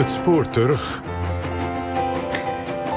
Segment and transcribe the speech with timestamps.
[0.00, 1.02] Het spoor terug.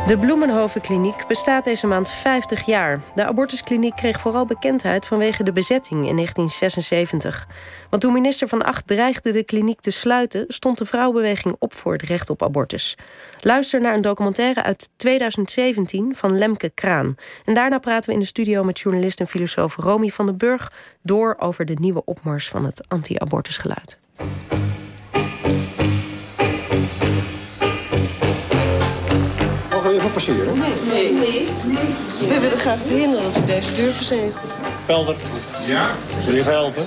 [0.07, 3.02] De Bloemenhovenkliniek bestaat deze maand 50 jaar.
[3.15, 7.47] De abortuskliniek kreeg vooral bekendheid vanwege de bezetting in 1976.
[7.89, 10.45] Want toen minister Van Acht dreigde de kliniek te sluiten...
[10.47, 12.97] stond de vrouwenbeweging op voor het recht op abortus.
[13.39, 17.15] Luister naar een documentaire uit 2017 van Lemke Kraan.
[17.45, 20.71] En daarna praten we in de studio met journalist en filosoof Romy van den Burg...
[21.01, 24.00] door over de nieuwe opmars van het anti-abortusgeluid.
[29.93, 30.57] Even passeren?
[30.92, 31.11] Nee.
[31.14, 31.47] Nee.
[31.64, 32.30] nee.
[32.30, 34.56] We willen graag verhinderen dat u deze deur verzegelt.
[34.86, 35.16] Pelder.
[35.66, 35.92] Ja?
[36.25, 36.86] Wil je even helpen?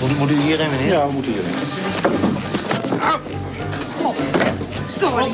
[0.00, 0.92] Moet, moet u hierin, meneer?
[0.92, 1.54] Ja, we moeten hierin.
[3.00, 3.18] Au!
[4.98, 5.30] Sorry.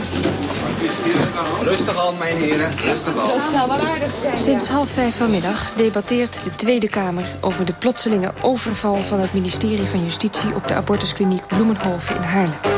[1.63, 2.73] Rustig al, mijn heren.
[2.85, 3.27] Rustig al.
[3.27, 4.39] Dat zou wel aardig zijn.
[4.39, 7.25] Sinds half vijf vanmiddag debatteert de Tweede Kamer...
[7.41, 10.55] over de plotselinge overval van het ministerie van Justitie...
[10.55, 12.74] op de abortuskliniek Bloemenhoven in Haarlem.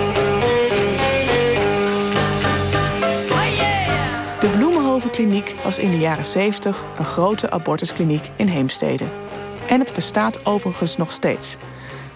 [5.17, 9.05] Bloemenhovenkliniek was in de jaren 70 een grote abortuskliniek in Heemstede.
[9.69, 11.57] En het bestaat overigens nog steeds.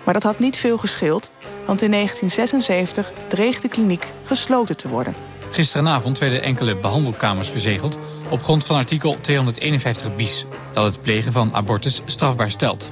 [0.05, 1.33] Maar dat had niet veel gescheeld,
[1.67, 5.15] want in 1976 dreeg de kliniek gesloten te worden.
[5.51, 11.55] Gisteravond werden enkele behandelkamers verzegeld op grond van artikel 251 bis, dat het plegen van
[11.55, 12.91] abortus strafbaar stelt.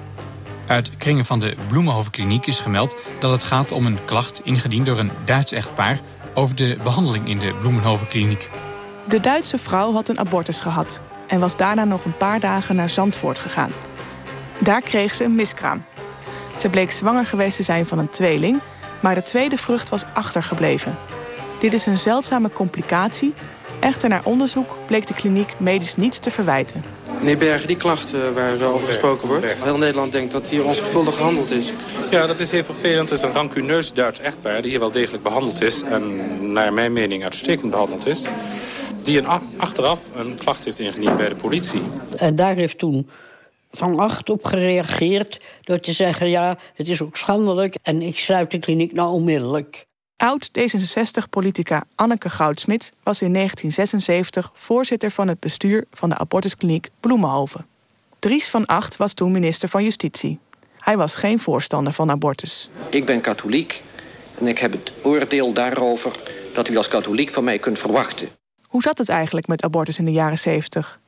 [0.67, 4.99] Uit kringen van de Bloemenhovenkliniek is gemeld dat het gaat om een klacht ingediend door
[4.99, 6.01] een Duits echtpaar
[6.35, 8.49] over de behandeling in de Bloemenhovenkliniek.
[9.09, 12.89] De Duitse vrouw had een abortus gehad en was daarna nog een paar dagen naar
[12.89, 13.73] Zandvoort gegaan.
[14.63, 15.85] Daar kreeg ze een miskraam.
[16.59, 18.61] Ze bleek zwanger geweest te zijn van een tweeling,
[19.01, 20.99] maar de tweede vrucht was achtergebleven.
[21.59, 23.35] Dit is een zeldzame complicatie.
[23.81, 26.85] Echter, naar onderzoek bleek de kliniek medisch niets te verwijten.
[27.19, 29.65] Meneer Bergen, die klachten waar zo over gesproken wordt...
[29.65, 31.73] heel Nederland denkt dat hier onzorgvuldig gehandeld is.
[32.11, 33.09] Ja, dat is heel vervelend.
[33.11, 34.63] Het is een rancuneus Duits echtpaar...
[34.63, 35.83] die hier wel degelijk behandeld is...
[35.83, 38.25] en naar mijn mening uitstekend behandeld is...
[39.09, 41.83] die een achteraf een klacht heeft ingediend bij de politie.
[42.17, 43.09] En daar heeft toen
[43.71, 45.45] van Acht op gereageerd...
[45.63, 47.77] door te zeggen, ja, het is ook schandelijk...
[47.83, 49.87] en ik sluit de kliniek nou onmiddellijk.
[50.17, 57.67] Oud-D66-politica Anneke Goudsmit was in 1976 voorzitter van het bestuur van de abortuskliniek Bloemenhoven.
[58.19, 60.39] Dries van Acht was toen minister van Justitie.
[60.79, 62.71] Hij was geen voorstander van abortus.
[62.91, 63.83] Ik ben katholiek
[64.39, 66.13] en ik heb het oordeel daarover
[66.53, 68.38] dat u als katholiek van mij kunt verwachten.
[68.69, 71.01] Hoe zat het eigenlijk met abortus in de jaren 70?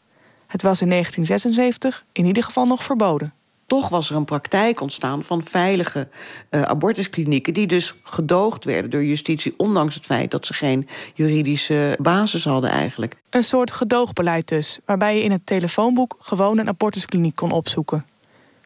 [0.47, 3.32] Het was in 1976 in ieder geval nog verboden
[3.71, 6.09] toch was er een praktijk ontstaan van veilige
[6.50, 7.54] uh, abortusklinieken...
[7.54, 9.54] die dus gedoogd werden door justitie...
[9.56, 13.16] ondanks het feit dat ze geen juridische basis hadden eigenlijk.
[13.31, 16.16] Een soort gedoogbeleid dus, waarbij je in het telefoonboek...
[16.19, 18.06] gewoon een abortuskliniek kon opzoeken.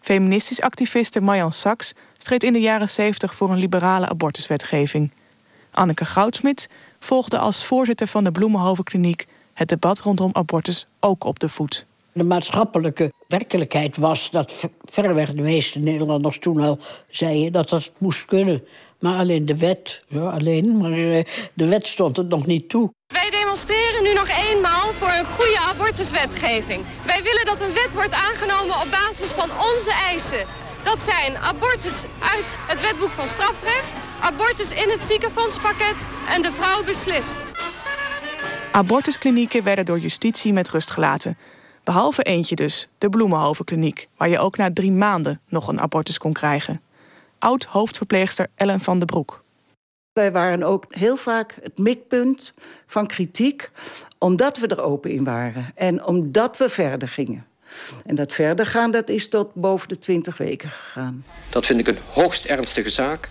[0.00, 5.12] Feministisch activiste Marjan Saks streed in de jaren 70 voor een liberale abortuswetgeving.
[5.71, 6.69] Anneke Goudsmit
[7.04, 9.26] volgde als voorzitter van de Bloemenhovenkliniek...
[9.54, 11.87] het debat rondom abortus ook op de voet.
[12.12, 16.78] De maatschappelijke werkelijkheid was dat verreweg de meeste Nederlanders toen al
[17.09, 18.64] zeiden dat dat moest kunnen.
[18.98, 22.93] Maar alleen de wet, ja, alleen, maar eh, de wet stond het nog niet toe.
[23.06, 26.82] Wij demonstreren nu nog eenmaal voor een goede abortuswetgeving.
[27.06, 30.47] Wij willen dat een wet wordt aangenomen op basis van onze eisen.
[30.84, 32.04] Dat zijn abortus
[32.34, 33.93] uit het wetboek van strafrecht,
[34.25, 37.53] abortus in het ziekenfondspakket en de vrouw beslist.
[38.73, 41.39] Abortusklinieken werden door justitie met rust gelaten.
[41.83, 46.33] Behalve eentje dus, de Bloemenhovenkliniek, waar je ook na drie maanden nog een abortus kon
[46.33, 46.81] krijgen.
[47.39, 49.45] Oud-hoofdverpleegster Ellen van den Broek.
[50.12, 52.53] Wij waren ook heel vaak het mikpunt
[52.87, 53.71] van kritiek,
[54.19, 57.47] omdat we er open in waren en omdat we verder gingen.
[58.06, 61.25] En dat verder gaan, dat is tot boven de 20 weken gegaan.
[61.51, 63.31] Dat vind ik een hoogst ernstige zaak.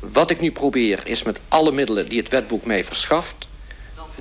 [0.00, 3.48] Wat ik nu probeer is met alle middelen die het wetboek mij verschaft...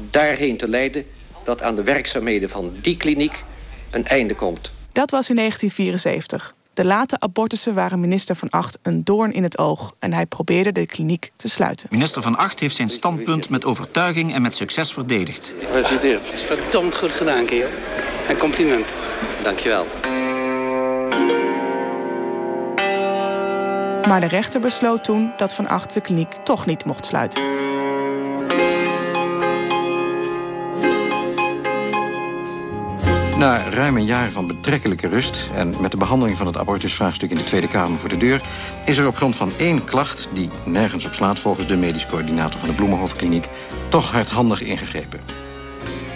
[0.10, 1.06] daarheen te leiden
[1.44, 3.44] dat aan de werkzaamheden van die kliniek
[3.92, 4.72] een einde komt.
[4.92, 6.56] Dat was in 1974.
[6.74, 9.94] De late abortussen waren minister Van Acht een doorn in het oog...
[10.00, 11.88] en hij probeerde de kliniek te sluiten.
[11.92, 15.54] Minister Van Acht heeft zijn standpunt met overtuiging en met succes verdedigd.
[15.60, 16.42] Gefeliciteerd.
[16.42, 17.70] Verdomd goed gedaan, kerel.
[18.28, 18.86] En compliment.
[19.44, 19.86] Dankjewel.
[24.08, 27.42] Maar de rechter besloot toen dat Van Acht de kliniek toch niet mocht sluiten.
[33.38, 35.50] Na ruim een jaar van betrekkelijke rust...
[35.56, 38.42] en met de behandeling van het abortusvraagstuk in de Tweede Kamer voor de deur...
[38.86, 41.40] is er op grond van één klacht, die nergens op slaat...
[41.40, 43.48] volgens de medisch coördinator van de Bloemenhoofdkliniek...
[43.90, 45.20] toch hardhandig ingegrepen.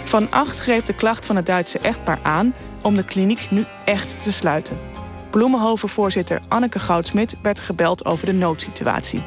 [0.04, 2.54] Van Acht greep de klacht van het Duitse echtpaar aan...
[2.82, 4.91] om de kliniek nu echt te sluiten.
[5.32, 9.22] Bloemenhoven-voorzitter Anneke Goudsmit werd gebeld over de noodsituatie.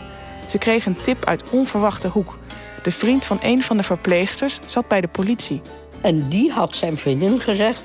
[0.47, 2.37] Ze kreeg een tip uit onverwachte hoek.
[2.83, 5.61] De vriend van een van de verpleegsters zat bij de politie.
[6.01, 7.81] En die had zijn vriendin gezegd...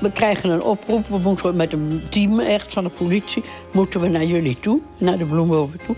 [0.00, 3.42] we krijgen een oproep, we moeten met een team echt van de politie...
[3.72, 5.96] moeten we naar jullie toe, naar de Bloemhoven toe.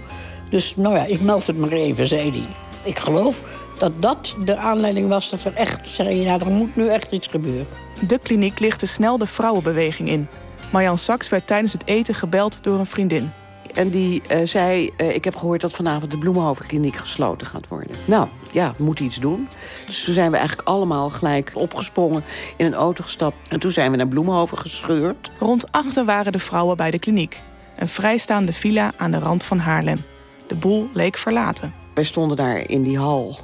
[0.50, 2.46] Dus nou ja, ik meld het maar even, zei hij.
[2.82, 3.42] Ik geloof
[3.78, 6.22] dat dat de aanleiding was dat er echt zei...
[6.22, 7.66] ja, er moet nu echt iets gebeuren.
[8.06, 10.28] De kliniek lichtte snel de vrouwenbeweging in.
[10.70, 13.30] Marjan Saks werd tijdens het eten gebeld door een vriendin.
[13.74, 17.96] En die uh, zei, uh, ik heb gehoord dat vanavond de Bloemenhovenkliniek gesloten gaat worden.
[18.04, 19.48] Nou, ja, we moeten iets doen.
[19.86, 22.24] Dus toen zijn we eigenlijk allemaal gelijk opgesprongen,
[22.56, 23.48] in een auto gestapt.
[23.48, 25.30] En toen zijn we naar Bloemenhoven gescheurd.
[25.38, 27.42] Rond achter waren de vrouwen bij de kliniek.
[27.76, 29.98] Een vrijstaande villa aan de rand van Haarlem.
[30.46, 31.74] De boel leek verlaten.
[31.94, 33.38] Wij stonden daar in die hal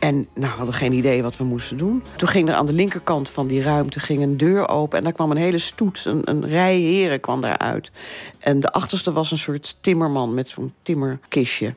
[0.00, 2.02] en nou, we hadden geen idee wat we moesten doen.
[2.16, 4.98] Toen ging er aan de linkerkant van die ruimte ging een deur open...
[4.98, 7.90] en daar kwam een hele stoet, een, een rij heren kwam daaruit.
[8.38, 11.74] En de achterste was een soort timmerman met zo'n timmerkistje.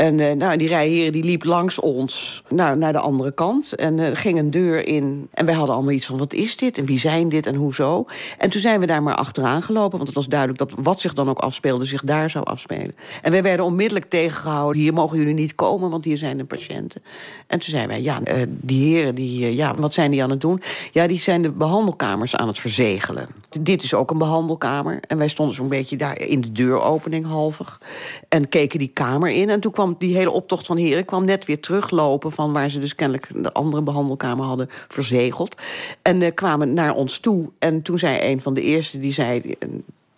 [0.00, 3.74] En uh, nou, die rij heren die liep langs ons nou, naar de andere kant.
[3.74, 5.28] En uh, ging een deur in.
[5.32, 6.78] En wij hadden allemaal iets van, wat is dit?
[6.78, 7.46] En wie zijn dit?
[7.46, 8.06] En hoezo?
[8.38, 9.96] En toen zijn we daar maar achteraan gelopen.
[9.96, 11.84] Want het was duidelijk dat wat zich dan ook afspeelde...
[11.84, 12.94] zich daar zou afspelen.
[13.22, 14.82] En wij werden onmiddellijk tegengehouden.
[14.82, 17.02] Hier mogen jullie niet komen, want hier zijn de patiënten.
[17.46, 20.40] En toen zeiden wij, ja, uh, die heren, die, ja, wat zijn die aan het
[20.40, 20.62] doen?
[20.92, 23.28] Ja, die zijn de behandelkamers aan het verzegelen.
[23.60, 25.00] Dit is ook een behandelkamer.
[25.06, 27.80] En wij stonden zo'n beetje daar in de deuropening halvig.
[28.28, 29.50] En keken die kamer in.
[29.50, 32.32] En toen kwam die hele optocht van heren kwam net weer teruglopen...
[32.32, 35.54] van waar ze dus kennelijk de andere behandelkamer hadden verzegeld.
[36.02, 37.50] En uh, kwamen naar ons toe.
[37.58, 39.54] En toen zei een van de eerste, die zei...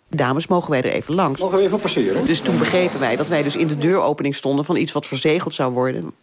[0.09, 1.41] Dames, mogen wij er even langs?
[1.41, 2.25] Mogen we even passeren?
[2.25, 4.65] Dus toen begrepen wij dat wij dus in de deuropening stonden...
[4.65, 6.13] van iets wat verzegeld zou worden.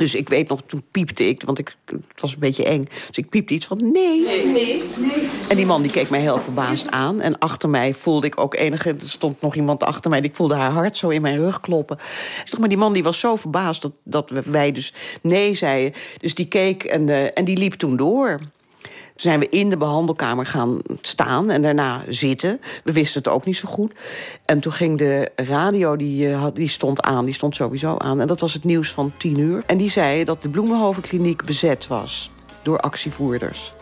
[0.00, 2.84] Dus ik weet nog, toen piepte ik, want ik, het was een beetje eng.
[3.06, 4.24] Dus ik piepte iets van nee.
[4.24, 5.28] Nee, nee, nee.
[5.48, 7.20] En die man die keek mij heel verbaasd aan.
[7.20, 8.88] En achter mij voelde ik ook enige...
[8.88, 11.98] Er stond nog iemand achter mij, ik voelde haar hart zo in mijn rug kloppen.
[12.44, 15.92] Zeg maar die man die was zo verbaasd dat, dat wij dus nee zeiden.
[16.18, 18.40] Dus die keek en, uh, en die liep toen door
[19.20, 22.60] zijn we in de behandelkamer gaan staan en daarna zitten.
[22.84, 23.92] We wisten het ook niet zo goed.
[24.44, 28.20] En toen ging de radio, die, uh, die stond aan, die stond sowieso aan.
[28.20, 29.62] En dat was het nieuws van tien uur.
[29.66, 32.30] En die zei dat de Bloemenhovenkliniek bezet was
[32.62, 33.72] door actievoerders.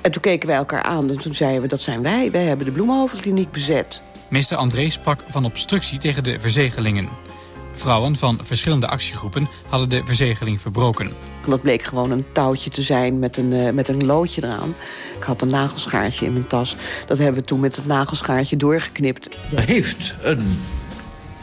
[0.00, 2.30] En toen keken wij elkaar aan en toen zeiden we, dat zijn wij.
[2.30, 4.02] Wij hebben de Bloemenhovenkliniek bezet.
[4.28, 7.08] Meester André sprak van obstructie tegen de verzegelingen.
[7.72, 11.12] Vrouwen van verschillende actiegroepen hadden de verzegeling verbroken.
[11.50, 14.74] Dat bleek gewoon een touwtje te zijn met een, uh, met een loodje eraan.
[15.16, 16.76] Ik had een nagelschaartje in mijn tas.
[17.06, 19.28] Dat hebben we toen met het nagelschaartje doorgeknipt.
[19.56, 20.60] Er heeft een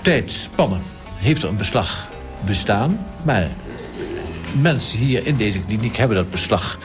[0.02, 0.78] tijdspanne,
[1.16, 2.08] heeft er een beslag
[2.46, 3.06] bestaan.
[3.24, 3.52] Maar
[4.62, 6.78] mensen hier in deze kliniek hebben dat beslag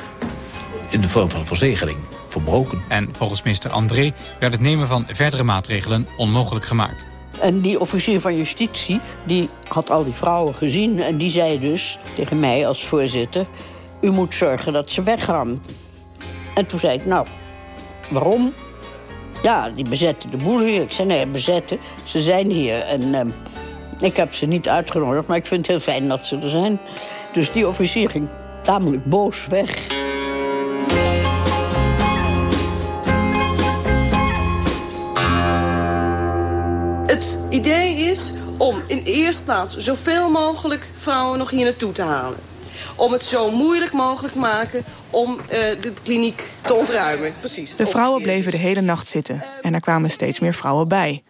[0.90, 2.82] in de vorm van verzegeling verbroken.
[2.88, 7.09] En volgens minister André werd het nemen van verdere maatregelen onmogelijk gemaakt.
[7.40, 11.02] En die officier van justitie, die had al die vrouwen gezien...
[11.02, 13.46] en die zei dus tegen mij als voorzitter...
[14.00, 15.62] u moet zorgen dat ze weggaan.
[16.54, 17.26] En toen zei ik, nou,
[18.08, 18.52] waarom?
[19.42, 20.82] Ja, die bezetten de boel hier.
[20.82, 21.78] Ik zei, nee, bezetten.
[22.04, 23.20] Ze zijn hier en uh,
[24.00, 25.26] ik heb ze niet uitgenodigd...
[25.26, 26.80] maar ik vind het heel fijn dat ze er zijn.
[27.32, 28.28] Dus die officier ging
[28.62, 29.99] tamelijk boos weg...
[37.10, 42.38] Het idee is om in eerste plaats zoveel mogelijk vrouwen nog hier naartoe te halen.
[42.96, 47.34] Om het zo moeilijk mogelijk te maken om uh, de kliniek te ontruimen.
[47.38, 47.76] Precies.
[47.76, 51.22] De vrouwen bleven de hele nacht zitten en er kwamen steeds meer vrouwen bij.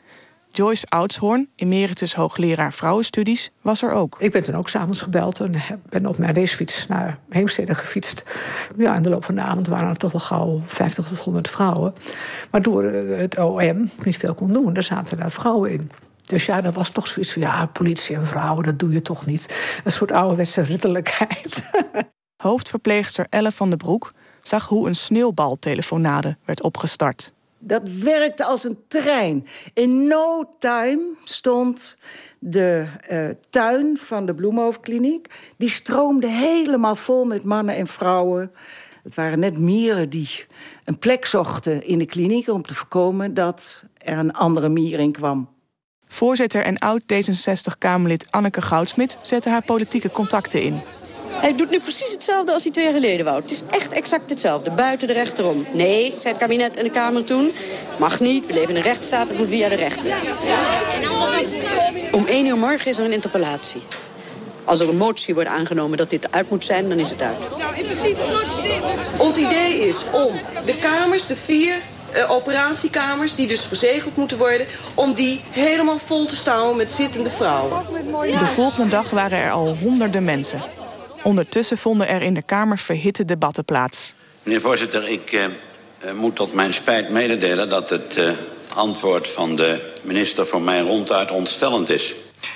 [0.53, 4.17] Joyce Oudshoorn, emeritus hoogleraar vrouwenstudies, was er ook.
[4.19, 5.53] Ik ben toen ook s'avonds gebeld en
[5.89, 8.25] ben op mijn racefiets naar Heemstede gefietst.
[8.77, 11.51] Ja, in de loop van de avond waren er toch wel gauw 50 tot 100
[11.51, 11.95] vrouwen.
[12.51, 15.91] Maar door het OM niet veel kon doen, daar zaten daar vrouwen in.
[16.27, 19.27] Dus ja, dat was toch zoiets van, ja, politie en vrouwen, dat doe je toch
[19.27, 19.81] niet.
[19.85, 21.71] Een soort ouderwetse ridderlijkheid.
[22.43, 27.33] Hoofdverpleegster Elle van den Broek zag hoe een sneeuwbaltelefonade werd opgestart.
[27.63, 29.47] Dat werkte als een trein.
[29.75, 31.97] In no time stond
[32.39, 35.53] de uh, tuin van de Bloemhoofdkliniek...
[35.57, 38.53] die stroomde helemaal vol met mannen en vrouwen.
[39.03, 40.47] Het waren net mieren die
[40.85, 42.49] een plek zochten in de kliniek...
[42.49, 45.49] om te voorkomen dat er een andere mier in kwam.
[46.07, 50.83] Voorzitter en oud-D66-Kamerlid Anneke Goudsmit zette haar politieke contacten in.
[51.41, 53.41] Hij doet nu precies hetzelfde als hij twee jaar geleden wou.
[53.41, 55.67] Het is echt exact hetzelfde, buiten de rechter om.
[55.73, 57.53] Nee, zei het kabinet en de Kamer toen.
[57.99, 60.13] Mag niet, we leven in een rechtsstaat, het moet via de rechter.
[62.13, 63.83] Om één uur morgen is er een interpellatie.
[64.65, 67.39] Als er een motie wordt aangenomen dat dit uit moet zijn, dan is het uit.
[67.59, 68.21] Nou, in principe
[69.17, 70.33] Ons idee is om
[70.65, 71.75] de kamers, de vier
[72.17, 74.67] uh, operatiekamers, die dus verzegeld moeten worden...
[74.95, 77.87] om die helemaal vol te stouwen met zittende vrouwen.
[78.39, 80.63] De volgende dag waren er al honderden mensen.
[81.23, 84.15] Ondertussen vonden er in de Kamer verhitte debatten plaats.
[84.43, 87.69] Meneer voorzitter, ik uh, moet tot mijn spijt mededelen...
[87.69, 88.31] dat het uh,
[88.75, 92.15] antwoord van de minister voor mij ronduit ontstellend is.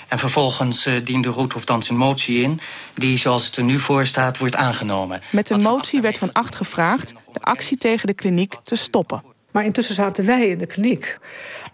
[0.09, 2.61] En vervolgens uh, diende Roethoff een motie in...
[2.94, 5.23] die, zoals het er nu voor staat, wordt aangenomen.
[5.30, 9.23] Met de motie werd van acht gevraagd de actie tegen de kliniek te stoppen.
[9.50, 11.18] Maar intussen zaten wij in de kliniek.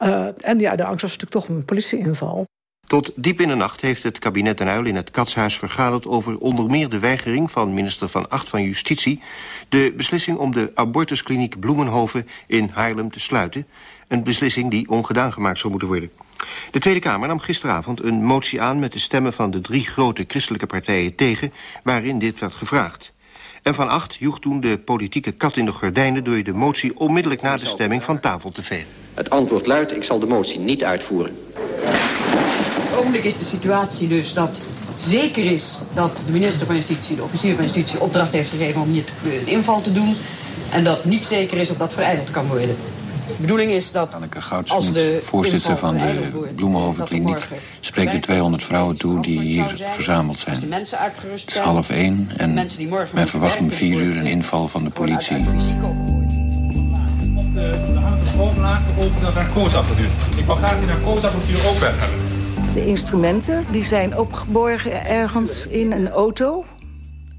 [0.00, 2.46] Uh, en ja, de angst was natuurlijk toch een politieinval.
[2.90, 6.06] Tot diep in de nacht heeft het kabinet Den Uyl in het Katshuis vergaderd...
[6.06, 9.20] over onder meer de weigering van minister Van Acht van Justitie...
[9.68, 13.66] de beslissing om de abortuskliniek Bloemenhoven in Haarlem te sluiten.
[14.08, 16.10] Een beslissing die ongedaan gemaakt zou moeten worden.
[16.70, 18.78] De Tweede Kamer nam gisteravond een motie aan...
[18.78, 21.52] met de stemmen van de drie grote christelijke partijen tegen...
[21.82, 23.12] waarin dit werd gevraagd.
[23.62, 26.24] En Van Acht joeg toen de politieke kat in de gordijnen...
[26.24, 28.88] door de motie onmiddellijk na de stemming van tafel te vegen.
[29.14, 31.36] Het antwoord luidt, ik zal de motie niet uitvoeren.
[33.00, 34.62] Op het ogenblik is de situatie dus dat
[34.96, 37.16] zeker is dat de minister van Justitie...
[37.16, 40.16] de officier van Justitie opdracht heeft gegeven om hier een inval te doen...
[40.70, 42.76] en dat niet zeker is of dat vereideld kan worden.
[43.26, 44.16] De bedoeling is dat
[44.66, 47.48] als de voorzitter van de Bloemenhovenkliniek...
[47.80, 50.72] spreekt de 200 vrouwen toe die hier verzameld zijn.
[50.72, 52.54] Het is half één en
[53.12, 55.36] men verwacht om vier uur een inval van de politie.
[57.54, 60.10] De hangt een bovenlaag over de narcoseapparatuur.
[60.36, 62.19] Ik wil graag die narcoseapparatuur ook weg hebben.
[62.74, 66.64] De instrumenten die zijn opgeborgen ergens in een auto.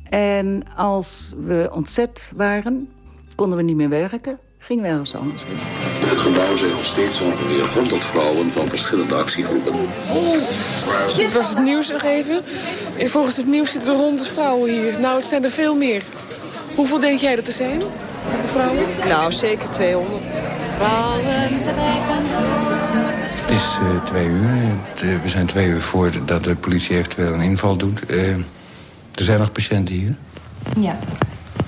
[0.09, 2.89] En als we ontzet waren,
[3.35, 5.57] konden we niet meer werken gingen we ergens anders doen.
[5.59, 9.73] Het gebouw zijn nog steeds ongeveer 100 vrouwen van verschillende actiegroepen.
[11.17, 12.41] Dit was het nieuws nog even.
[12.97, 14.99] En volgens het nieuws zitten er 100 vrouwen hier.
[14.99, 16.03] Nou, het zijn er veel meer.
[16.75, 17.81] Hoeveel denk jij dat er zijn?
[18.29, 18.85] Hoeveel vrouwen?
[19.07, 20.29] Nou, zeker 200.
[20.77, 22.70] Vrouwen
[23.51, 24.49] Het is uh, twee uur.
[24.89, 28.01] Het, uh, we zijn twee uur voordat de politie eventueel een inval doet.
[28.11, 28.43] Uh, er
[29.23, 30.15] zijn nog patiënten hier?
[30.79, 30.99] Ja,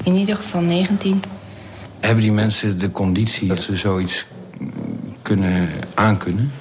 [0.04, 1.24] in ieder geval 19.
[2.00, 4.26] Hebben die mensen de conditie dat ze zoiets
[5.22, 6.52] kunnen aankunnen?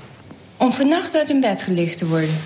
[0.56, 2.40] Om vannacht uit hun bed gelicht te worden?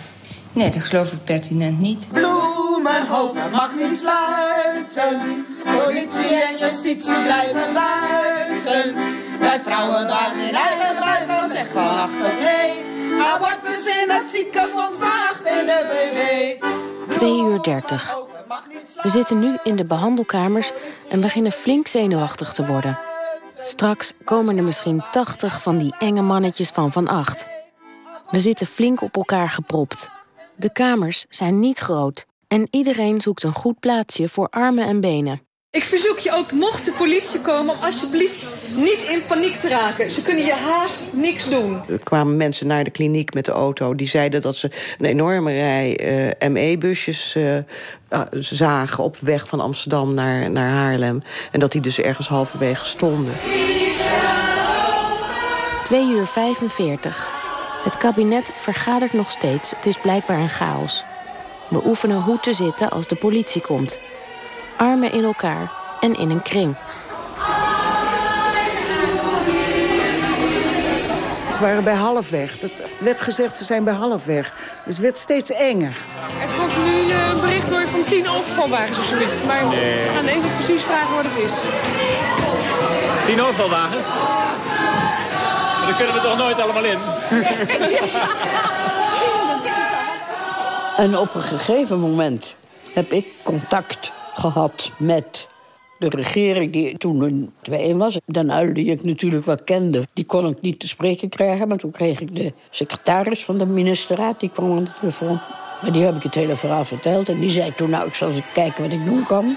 [0.53, 2.07] Nee, dat geloof ik pertinent niet.
[2.13, 5.45] Bloemenhoven mag niet sluiten.
[5.65, 8.95] Politie en justitie blijven buiten.
[9.39, 12.85] Wij vrouwen waar geen eigen buik wel zeg vannacht nee.
[13.21, 16.65] Abortus in het ziekenfonds, maar in de BB.
[17.09, 18.17] 2 uur 30.
[19.03, 20.73] We zitten nu in de behandelkamers
[21.09, 22.99] en beginnen flink zenuwachtig te worden.
[23.65, 27.47] Straks komen er misschien 80 van die enge mannetjes van Van Acht.
[28.31, 30.09] We zitten flink op elkaar gepropt.
[30.57, 35.46] De kamers zijn niet groot en iedereen zoekt een goed plaatsje voor armen en benen.
[35.77, 40.11] Ik verzoek je ook, mocht de politie komen, om alsjeblieft niet in paniek te raken.
[40.11, 41.83] Ze kunnen je haast niks doen.
[41.89, 43.95] Er kwamen mensen naar de kliniek met de auto.
[43.95, 46.01] Die zeiden dat ze een enorme rij
[46.41, 47.59] uh, ME-busjes uh,
[48.31, 51.23] zagen op weg van Amsterdam naar, naar Haarlem.
[51.53, 53.35] En dat die dus ergens halverwege stonden.
[55.83, 57.29] 2 uur 45.
[57.85, 59.71] Het kabinet vergadert nog steeds.
[59.71, 61.05] Het is blijkbaar een chaos.
[61.69, 63.99] We oefenen hoe te zitten als de politie komt
[64.77, 66.77] armen in elkaar en in een kring.
[71.57, 72.61] Ze waren bij halfweg.
[72.61, 74.53] Het werd gezegd, ze zijn bij halfweg.
[74.85, 75.97] Dus het werd steeds enger.
[76.41, 79.43] Er komt nu eh, een bericht door van tien overvalwagens of zoiets.
[79.43, 81.53] Maar we gaan even precies vragen wat het is.
[83.27, 84.07] Tien overvalwagens?
[85.87, 86.99] Dan kunnen we toch nooit allemaal in?
[91.05, 92.55] en op een gegeven moment
[92.93, 94.13] heb ik contact
[94.51, 95.47] gehad met
[95.99, 98.19] de regering die toen een twee was.
[98.25, 101.69] Den Uyl, die ik natuurlijk wel kende, die kon ik niet te spreken krijgen.
[101.69, 105.39] Maar toen kreeg ik de secretaris van de ministerraad, die kwam aan de telefoon.
[105.83, 107.29] Maar die heb ik het hele verhaal verteld.
[107.29, 109.57] En die zei toen, nou, ik zal eens kijken wat ik doen kan.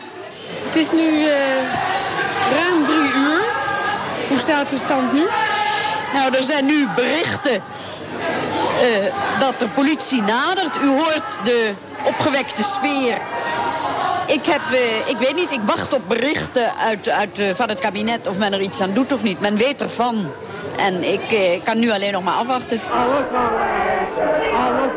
[0.66, 1.28] Het is nu uh,
[2.56, 3.42] ruim drie uur.
[4.28, 5.24] Hoe staat de stand nu?
[6.14, 10.82] Nou, er zijn nu berichten uh, dat de politie nadert.
[10.82, 11.74] U hoort de
[12.06, 13.18] opgewekte sfeer
[14.30, 17.80] ik, heb, uh, ik weet niet, ik wacht op berichten uit, uit, uh, van het
[17.80, 19.40] kabinet of men er iets aan doet of niet.
[19.40, 20.28] Men weet ervan.
[20.78, 22.80] En ik uh, kan nu alleen nog maar afwachten.
[22.92, 23.26] Alles
[24.54, 24.90] alles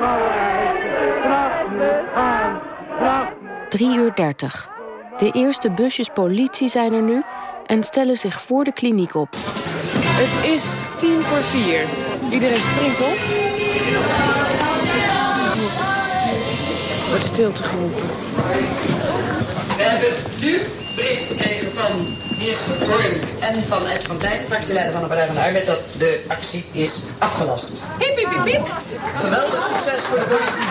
[3.68, 4.70] 3 uur 30.
[5.16, 7.22] De eerste busjes politie zijn er nu
[7.66, 9.28] en stellen zich voor de kliniek op.
[9.32, 11.84] Het is tien voor vier.
[12.30, 13.18] Iedereen springt op.
[17.08, 18.10] Wordt stilte geroepen.
[19.82, 20.60] We hebben nu
[20.96, 25.34] bericht gekregen van minister Vorm en van Ed van Tijn, fractieleider van de Partij van
[25.34, 27.82] de Arbeid, dat de actie is afgelast.
[27.98, 28.74] Hip, hip, hip, hip.
[29.16, 30.70] Geweldig succes voor de politiek.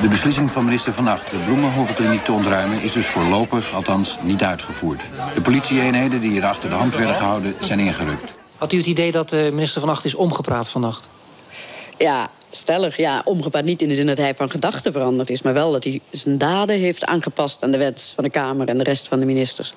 [0.00, 2.82] De beslissing van minister Van Acht de Bloemenhovenkliniek te ontruimen...
[2.82, 5.02] is dus voorlopig, althans, niet uitgevoerd.
[5.34, 8.32] De politieeenheden die hier achter de hand werden gehouden zijn ingerukt.
[8.56, 11.08] Had u het idee dat de minister Van Acht is omgepraat vannacht?
[11.98, 12.96] Ja, stellig.
[12.96, 15.42] Ja, omgepraat niet in de zin dat hij van gedachten veranderd is...
[15.42, 18.68] maar wel dat hij zijn daden heeft aangepast aan de wens van de Kamer...
[18.68, 19.72] en de rest van de ministers.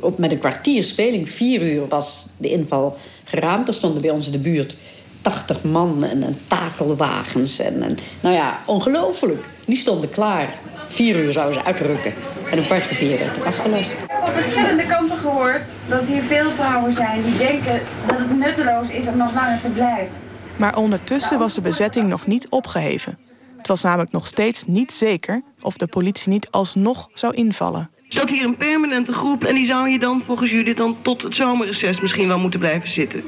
[0.00, 3.68] Op, met een kwartier speling, vier uur, was de inval geraamd.
[3.68, 4.74] Er stonden bij ons in de buurt
[5.20, 7.58] 80 man en, en takelwagens.
[7.58, 9.44] En, en, nou ja, ongelooflijk.
[9.66, 10.58] Die stonden klaar.
[10.86, 12.14] Vier uur zouden ze uitrukken.
[12.50, 13.96] En een kwart voor vier werd het afgelast.
[14.26, 19.06] Op verschillende kanten gehoord dat hier veel vrouwen zijn die denken dat het nutteloos is
[19.06, 20.31] om nog langer te blijven.
[20.56, 23.18] Maar ondertussen was de bezetting nog niet opgeheven.
[23.56, 27.90] Het was namelijk nog steeds niet zeker of de politie niet alsnog zou invallen.
[27.96, 31.22] Er staat hier een permanente groep en die zou je dan volgens jullie dan tot
[31.22, 33.24] het zomerreces misschien wel moeten blijven zitten.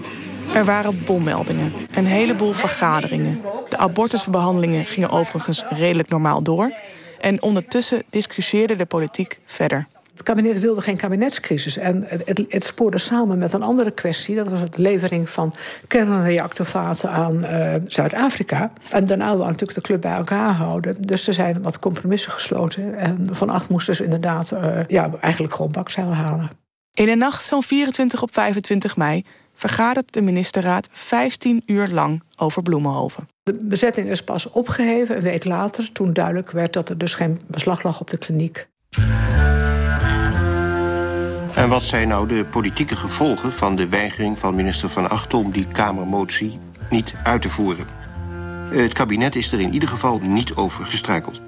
[0.55, 3.41] Er waren bommeldingen, een heleboel vergaderingen.
[3.69, 6.73] De abortusbehandelingen gingen overigens redelijk normaal door.
[7.21, 9.87] En ondertussen discussieerde de politiek verder.
[10.15, 11.77] Het kabinet wilde geen kabinetscrisis.
[11.77, 14.35] En het, het, spoorde samen met een andere kwestie.
[14.35, 15.55] Dat was de levering van
[15.87, 18.73] kernreactorvaten aan uh, Zuid-Afrika.
[18.91, 21.03] En daarna wil natuurlijk de club bij elkaar houden.
[21.03, 22.99] Dus er zijn wat compromissen gesloten.
[22.99, 26.51] En Van Acht moest dus inderdaad uh, ja, eigenlijk gewoon bakzeil halen.
[26.93, 32.63] In de nacht van 24 op 25 mei vergadert de ministerraad 15 uur lang over
[32.63, 33.29] Bloemenhoven.
[33.43, 37.41] De bezetting is pas opgeheven een week later, toen duidelijk werd dat er dus geen
[37.47, 38.69] beslag lag op de kliniek.
[41.55, 45.51] En wat zijn nou de politieke gevolgen van de weigering van minister Van Acht om
[45.51, 46.59] die Kamermotie
[46.91, 47.87] niet uit te voeren?
[48.71, 51.41] Het kabinet is er in ieder geval niet over gestruikeld.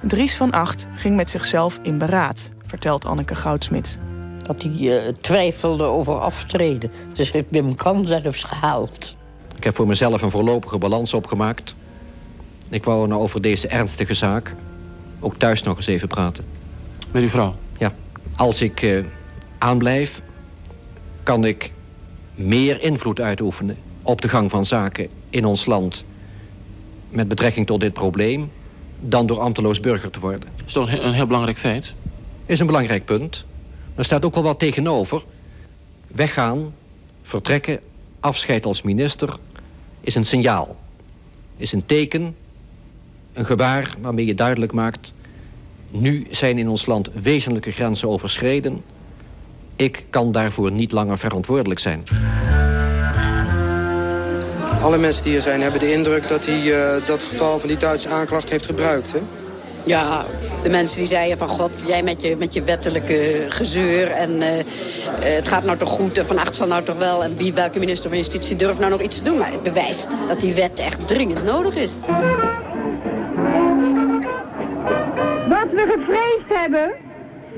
[0.00, 3.98] Dries van Acht ging met zichzelf in beraad, vertelt Anneke Goudsmit
[4.42, 6.90] dat hij uh, twijfelde over aftreden.
[7.12, 9.16] Dus heeft Wim Kan zelfs gehaald.
[9.56, 11.74] Ik heb voor mezelf een voorlopige balans opgemaakt.
[12.68, 14.54] Ik wou nou over deze ernstige zaak
[15.20, 16.44] ook thuis nog eens even praten.
[17.10, 17.54] Met uw vrouw?
[17.78, 17.92] Ja.
[18.36, 19.04] Als ik uh,
[19.64, 20.20] aanblijf,
[21.22, 21.70] kan ik
[22.34, 26.04] meer invloed uitoefenen op de gang van zaken in ons land
[27.08, 28.50] met betrekking tot dit probleem
[29.00, 30.48] dan door ambteloos burger te worden.
[30.56, 31.92] Dat is toch een heel belangrijk feit?
[32.46, 33.44] Is een belangrijk punt.
[33.94, 35.24] Er staat ook wel wat tegenover.
[36.06, 36.74] Weggaan,
[37.22, 37.80] vertrekken,
[38.20, 39.36] afscheid als minister
[40.00, 40.76] is een signaal.
[41.56, 42.36] Is een teken,
[43.32, 45.12] een gebaar waarmee je duidelijk maakt...
[45.90, 48.82] nu zijn in ons land wezenlijke grenzen overschreden.
[49.76, 52.04] Ik kan daarvoor niet langer verantwoordelijk zijn.
[54.82, 57.78] Alle mensen die hier zijn hebben de indruk dat hij uh, dat geval van die
[57.78, 59.12] Duitse aanklacht heeft gebruikt.
[59.12, 59.18] Hè?
[59.84, 60.24] Ja,
[60.62, 64.10] de mensen die zeiden van god, jij met je, met je wettelijke gezeur...
[64.10, 64.48] en uh,
[65.20, 67.24] het gaat nou toch goed en Van Acht zal nou toch wel...
[67.24, 69.38] en wie, welke minister van Justitie durft nou nog iets te doen?
[69.38, 71.90] Maar het bewijst dat die wet echt dringend nodig is.
[75.48, 76.92] Wat we gevreesd hebben,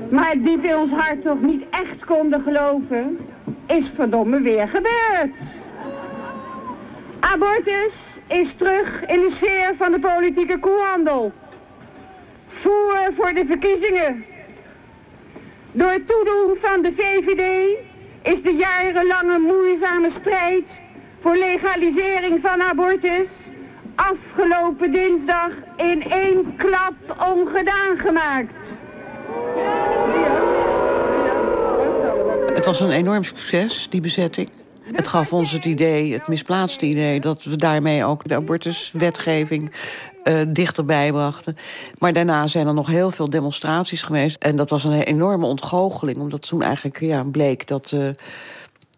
[0.09, 3.17] maar die we ons hart toch niet echt konden geloven...
[3.65, 5.37] is verdomme weer gebeurd.
[7.19, 7.93] Abortus
[8.27, 11.31] is terug in de sfeer van de politieke koehandel
[12.47, 14.25] voer voor de verkiezingen.
[15.71, 17.77] Door het toedoen van de VVD
[18.21, 20.65] is de jarenlange moeizame strijd
[21.21, 23.27] voor legalisering van abortus
[23.95, 26.93] afgelopen dinsdag in één klap
[27.33, 28.66] ongedaan gemaakt.
[32.53, 34.49] Het was een enorm succes, die bezetting.
[34.91, 37.19] Het gaf ons het idee, het misplaatste idee...
[37.19, 39.71] dat we daarmee ook de abortuswetgeving
[40.23, 41.57] uh, dichterbij brachten.
[41.97, 44.43] Maar daarna zijn er nog heel veel demonstraties geweest.
[44.43, 46.17] En dat was een enorme ontgoocheling.
[46.17, 47.91] Omdat toen eigenlijk ja, bleek dat...
[47.95, 48.09] Uh,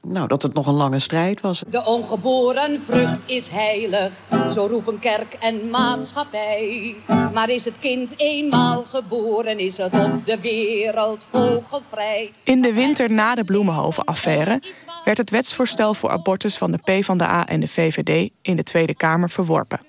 [0.01, 1.63] nou, dat het nog een lange strijd was.
[1.69, 4.11] De ongeboren vrucht is heilig,
[4.49, 6.95] zo roepen kerk en maatschappij.
[7.33, 12.31] Maar is het kind eenmaal geboren, is het op de wereld vogelvrij.
[12.43, 14.61] In de winter na de Bloemenhoven-affaire
[15.03, 19.29] werd het wetsvoorstel voor abortus van de PvdA en de VVD in de Tweede Kamer
[19.29, 19.81] verworpen.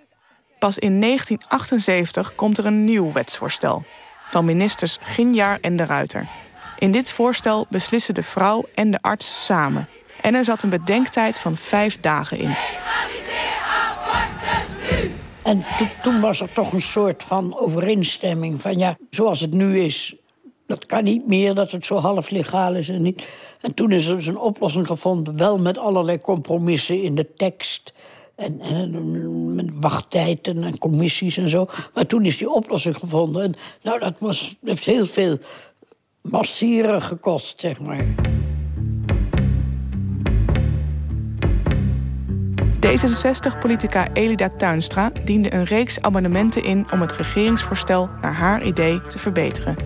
[0.58, 3.84] Pas in 1978 komt er een nieuw wetsvoorstel
[4.28, 6.28] van ministers Ginjaar en de Ruiter.
[6.78, 9.88] In dit voorstel beslissen de vrouw en de arts samen.
[10.22, 12.54] En er zat een bedenktijd van vijf dagen in.
[15.42, 15.64] En
[16.02, 20.14] toen was er toch een soort van overeenstemming van ja, zoals het nu is,
[20.66, 23.28] dat kan niet meer, dat het zo half legaal is en niet.
[23.60, 27.92] En toen is er dus een oplossing gevonden, wel met allerlei compromissen in de tekst.
[28.36, 31.66] En, en, met wachttijden en commissies en zo.
[31.94, 33.42] Maar toen is die oplossing gevonden.
[33.42, 35.38] En nou, dat was, heeft heel veel
[36.20, 38.14] massieren gekost, zeg maar.
[42.86, 49.18] D66-politica Elida Tuinstra diende een reeks amendementen in om het regeringsvoorstel naar haar idee te
[49.18, 49.76] verbeteren.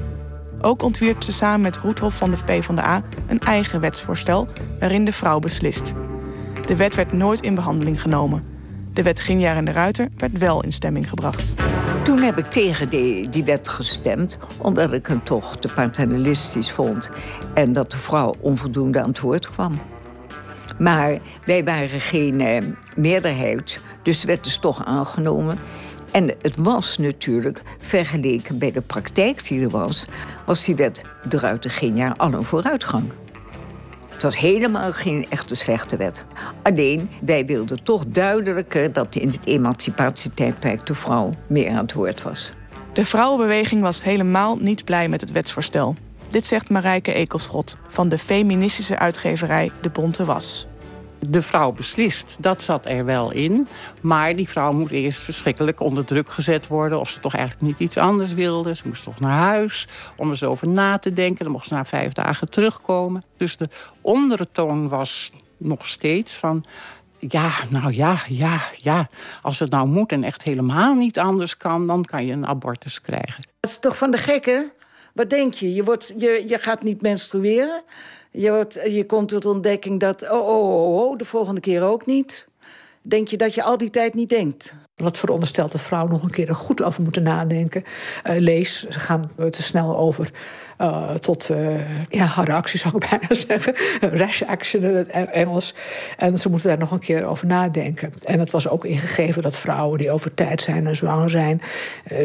[0.60, 5.38] Ook ontwierp ze samen met Roethoff van de PvdA een eigen wetsvoorstel waarin de vrouw
[5.38, 5.92] beslist.
[6.66, 8.44] De wet werd nooit in behandeling genomen.
[8.92, 11.54] De wet Ginjaar en de Ruiter werd wel in stemming gebracht.
[12.02, 17.10] Toen heb ik tegen die, die wet gestemd, omdat ik hem toch te paternalistisch vond
[17.54, 19.80] en dat de vrouw onvoldoende aan het woord kwam.
[20.78, 22.62] Maar wij waren geen eh,
[22.96, 25.58] meerderheid, dus wet is toch aangenomen.
[26.12, 30.04] En het was natuurlijk, vergeleken bij de praktijk die er was...
[30.46, 33.12] was die wet eruit geen jaar al een vooruitgang.
[34.08, 36.24] Het was helemaal geen echte slechte wet.
[36.62, 38.92] Alleen, wij wilden toch duidelijker...
[38.92, 42.52] dat in het emancipatietijdperk de vrouw meer aan het woord was.
[42.92, 45.96] De vrouwenbeweging was helemaal niet blij met het wetsvoorstel.
[46.34, 50.66] Dit zegt Marijke Ekelschot van de feministische uitgeverij De Bonte Was
[51.28, 52.36] de vrouw beslist.
[52.38, 53.68] Dat zat er wel in.
[54.00, 57.00] Maar die vrouw moet eerst verschrikkelijk onder druk gezet worden...
[57.00, 58.74] of ze toch eigenlijk niet iets anders wilde.
[58.74, 61.44] Ze moest toch naar huis om er eens over na te denken.
[61.44, 63.24] Dan mocht ze na vijf dagen terugkomen.
[63.36, 63.68] Dus de
[64.00, 66.64] ondertoon was nog steeds van...
[67.18, 69.08] Ja, nou ja, ja, ja.
[69.42, 71.86] Als het nou moet en echt helemaal niet anders kan...
[71.86, 73.44] dan kan je een abortus krijgen.
[73.60, 74.72] Dat is toch van de gekke?
[75.14, 75.74] Wat denk je?
[75.74, 77.82] Je, wordt, je, je gaat niet menstrueren...
[78.36, 82.06] Je, wordt, je komt tot ontdekking dat, oh, oh, oh, oh, de volgende keer ook
[82.06, 82.48] niet.
[83.02, 84.74] Denk je dat je al die tijd niet denkt?
[84.96, 87.82] Wat veronderstelt dat vrouwen nog een keer er goed over moeten nadenken.
[88.26, 90.30] Uh, lees, ze gaan te snel over
[90.80, 91.58] uh, tot uh,
[92.08, 93.74] ja, harde actie, zou ik bijna zeggen.
[94.00, 95.74] Rash action in het Engels.
[96.16, 98.12] En ze moeten daar nog een keer over nadenken.
[98.24, 101.62] En het was ook ingegeven dat vrouwen die over tijd zijn en zwanger zijn...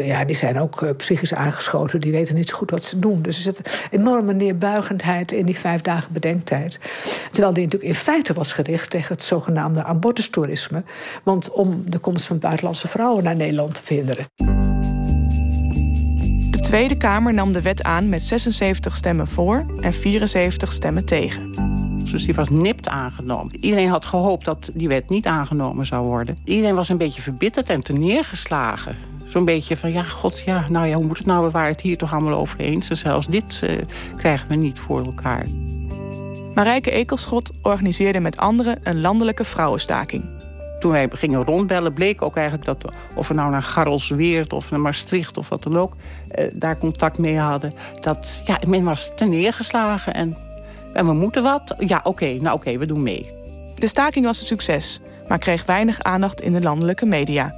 [0.04, 2.00] ja, die zijn ook psychisch aangeschoten.
[2.00, 3.22] Die weten niet zo goed wat ze doen.
[3.22, 6.80] Dus er zit een enorme neerbuigendheid in die vijf dagen bedenktijd.
[7.30, 10.82] Terwijl die natuurlijk in feite was gericht tegen het zogenaamde abortustoerisme.
[11.22, 14.59] Want om de komst van buiten buitenlandse vrouwen naar Nederland te verhinderen.
[16.70, 21.52] De Tweede Kamer nam de wet aan met 76 stemmen voor en 74 stemmen tegen.
[22.10, 23.56] Dus die was nipt aangenomen.
[23.60, 26.38] Iedereen had gehoopt dat die wet niet aangenomen zou worden.
[26.44, 28.96] Iedereen was een beetje verbitterd en neergeslagen.
[29.28, 31.44] Zo'n beetje van, ja, god, ja, nou ja, hoe moet het nou?
[31.44, 32.90] We waren het hier toch allemaal over eens.
[32.90, 33.70] En zelfs dit uh,
[34.16, 35.46] krijgen we niet voor elkaar.
[36.54, 40.39] Marijke Ekelschot organiseerde met anderen een landelijke vrouwenstaking.
[40.80, 44.70] Toen wij gingen rondbellen, bleek ook eigenlijk dat we, of we nou naar Garrelsweert of
[44.70, 45.96] naar Maastricht of wat dan ook,
[46.28, 47.72] eh, daar contact mee hadden.
[48.00, 50.36] Dat ja, men was ten neergeslagen en,
[50.92, 51.74] we moeten wat.
[51.78, 53.30] Ja, oké, nou oké, we doen mee.
[53.76, 57.54] De staking was een succes, maar kreeg weinig aandacht in de landelijke media.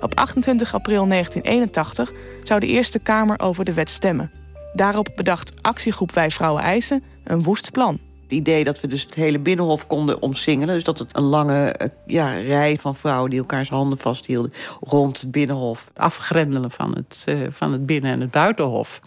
[0.00, 4.30] Op 28 april 1981 zou de Eerste Kamer over de wet stemmen.
[4.72, 7.98] Daarop bedacht actiegroep Wij Vrouwen Eisen een woest plan
[8.30, 10.74] het idee dat we dus het hele binnenhof konden omsingelen.
[10.74, 15.20] Dus dat het een lange eh, ja, rij van vrouwen die elkaars handen vasthielden rond
[15.20, 15.90] het binnenhof.
[15.96, 19.00] Afgrendelen van het, uh, van het binnen- en het buitenhof.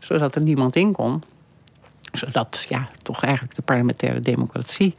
[0.00, 1.22] Zodat er niemand in kon.
[2.12, 4.94] Zodat ja, toch eigenlijk de parlementaire democratie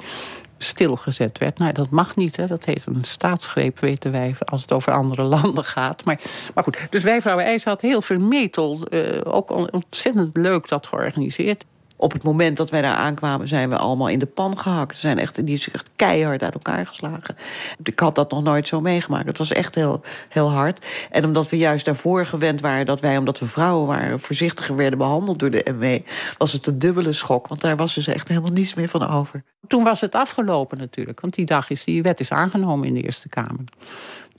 [0.58, 1.58] stilgezet werd.
[1.58, 2.48] Nou, dat mag niet, hè.
[2.48, 6.06] dat heet een staatsgreep, weten wij, als het over andere landen gaat.
[6.06, 6.22] Maar,
[6.54, 11.66] maar goed, dus wij, vrouwen IJs, had heel vermetel, uh, ook ontzettend leuk dat georganiseerd
[11.96, 14.96] op het moment dat wij daar aankwamen, zijn we allemaal in de pan gehakt.
[14.96, 17.36] Ze zijn echt, die is echt keihard uit elkaar geslagen.
[17.84, 19.28] Ik had dat nog nooit zo meegemaakt.
[19.28, 20.86] Het was echt heel, heel hard.
[21.12, 25.00] En omdat we juist daarvoor gewend waren dat wij, omdat we vrouwen waren, voorzichtiger werden
[25.00, 26.00] behandeld door de MW,
[26.38, 27.48] was het een dubbele schok.
[27.48, 29.44] Want daar was dus echt helemaal niets meer van over.
[29.68, 31.20] Toen was het afgelopen natuurlijk.
[31.22, 33.64] Want die dag is die wet is aangenomen in de Eerste Kamer.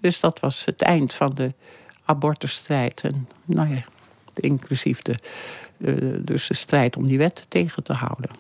[0.01, 1.55] Dus dat was het eind van de
[2.05, 3.01] abortusstrijd.
[3.01, 3.83] En nou ja,
[4.35, 5.19] inclusief de
[6.19, 8.31] dus de strijd om die wet tegen te houden.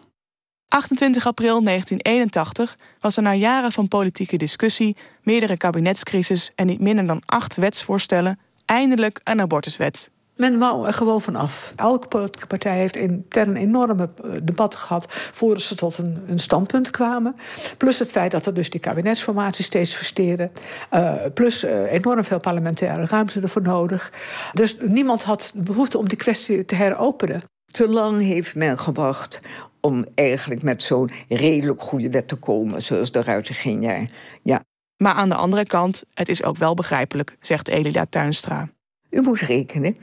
[0.68, 7.07] 28 april 1981 was er na jaren van politieke discussie, meerdere kabinetscrisis en niet minder
[7.07, 10.11] dan acht wetsvoorstellen eindelijk een abortuswet.
[10.37, 11.72] Men wou er gewoon vanaf.
[11.77, 16.90] Elke politieke partij heeft intern enorme eh, debatten gehad voordat ze tot een, een, standpunt
[16.90, 17.37] kwamen.
[17.77, 20.51] Plus het feit dat er dus die kabinetsformatie steeds versteerde.
[20.92, 24.12] Uh, plus uh, enorm veel parlementaire ruimte ervoor nodig.
[24.53, 27.42] Dus niemand had de behoefte om die kwestie te heropenen.
[27.72, 29.40] Te lang heeft men gewacht
[29.81, 34.11] om eigenlijk met zo'n redelijk goede wet te komen, zoals de Ruiter geen jaar.
[34.42, 34.64] Ja.
[34.96, 38.68] Maar aan de andere kant, het is ook wel begrijpelijk, zegt Elida Tuinstra.
[39.11, 39.97] U moet rekenen,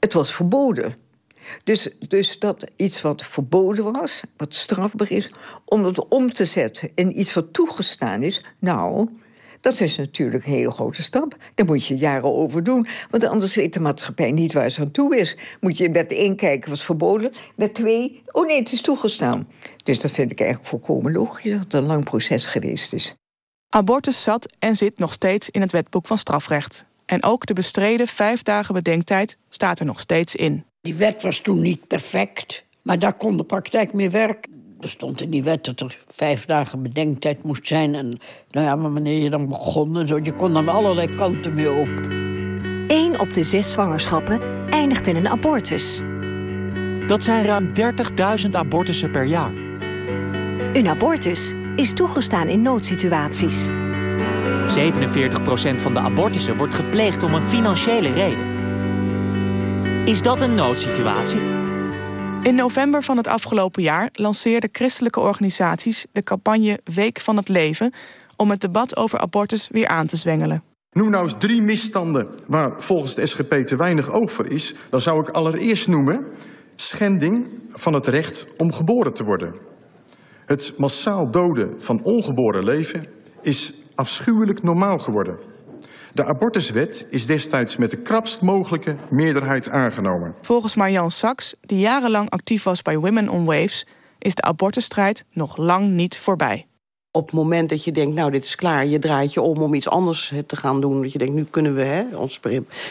[0.00, 0.94] het was verboden.
[1.64, 5.30] Dus, dus dat iets wat verboden was, wat strafbaar is,
[5.64, 9.08] om het om te zetten in iets wat toegestaan is, nou,
[9.60, 11.36] Dat is natuurlijk een hele grote stap.
[11.54, 12.86] Daar moet je jaren over doen.
[13.10, 15.36] Want anders weet de maatschappij niet waar ze aan toe is.
[15.60, 17.32] Moet je in wet 1 kijken, was verboden.
[17.56, 19.48] Wet 2, oh nee, het is toegestaan.
[19.82, 23.16] Dus dat vind ik eigenlijk volkomen logisch dat het een lang proces geweest is.
[23.68, 26.86] Abortus zat en zit nog steeds in het wetboek van strafrecht.
[27.06, 30.64] En ook de bestreden vijf dagen bedenktijd staat er nog steeds in.
[30.80, 34.54] Die wet was toen niet perfect, maar daar kon de praktijk mee werken.
[34.80, 37.94] Er stond in die wet dat er vijf dagen bedenktijd moest zijn.
[37.94, 38.18] En
[38.50, 42.06] nou ja, wanneer je dan begon en zo, je kon dan allerlei kanten mee op.
[42.86, 44.40] Eén op de zes zwangerschappen
[44.70, 46.00] eindigt in een abortus.
[47.06, 47.72] Dat zijn ruim
[48.44, 49.52] 30.000 abortussen per jaar.
[50.72, 53.68] Een abortus is toegestaan in noodsituaties.
[54.68, 58.46] 47% van de abortussen wordt gepleegd om een financiële reden.
[60.04, 61.40] Is dat een noodsituatie?
[62.42, 67.92] In november van het afgelopen jaar lanceerden christelijke organisaties de campagne Week van het Leven
[68.36, 70.62] om het debat over abortus weer aan te zwengelen.
[70.90, 74.74] Noem nou eens drie misstanden waar volgens de SGP te weinig oog voor is.
[74.90, 76.26] Dan zou ik allereerst noemen
[76.74, 79.54] schending van het recht om geboren te worden.
[80.46, 83.06] Het massaal doden van ongeboren leven
[83.42, 85.38] is afschuwelijk normaal geworden.
[86.12, 90.34] De abortuswet is destijds met de krapst mogelijke meerderheid aangenomen.
[90.40, 93.86] Volgens Marjan Saks, die jarenlang actief was bij Women on Waves,
[94.18, 96.66] is de abortusstrijd nog lang niet voorbij
[97.16, 98.86] op het moment dat je denkt, nou, dit is klaar...
[98.86, 101.02] je draait je om om iets anders te gaan doen...
[101.02, 102.40] dat je denkt, nu kunnen we hè, ons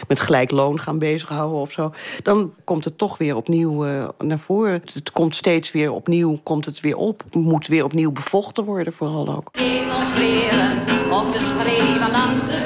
[0.08, 1.92] met gelijk loon gaan bezighouden of zo...
[2.22, 4.82] dan komt het toch weer opnieuw uh, naar voren.
[4.92, 7.22] Het komt steeds weer opnieuw, komt het weer op.
[7.24, 9.48] Het moet weer opnieuw bevochten worden, vooral ook.
[9.52, 10.78] Demonstreren
[11.10, 12.64] of te schreeuwen langs de.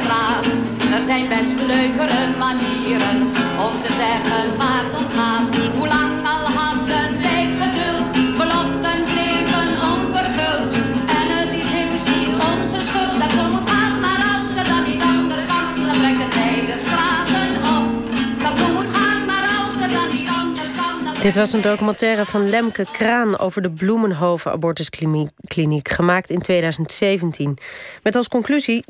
[0.95, 3.21] Er zijn best leukere manieren
[3.67, 5.57] om te zeggen waar het om gaat.
[5.77, 7.30] Hoe lang al hadden
[21.21, 27.59] Dit was een documentaire van Lemke Kraan over de Bloemenhoven abortuskliniek, gemaakt in 2017.
[28.03, 28.85] Met als conclusie